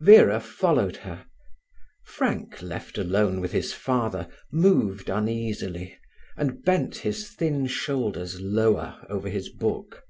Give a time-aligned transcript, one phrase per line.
[0.00, 1.26] Vera followed her.
[2.06, 5.94] Frank, left alone with his father, moved uneasily,
[6.38, 10.02] and bent his thin shoulders lower over his book.